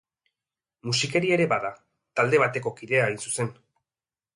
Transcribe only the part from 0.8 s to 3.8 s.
Musikaria ere bada, talde bateko kidea, hain zuzen.